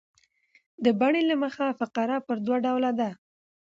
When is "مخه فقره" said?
1.43-2.17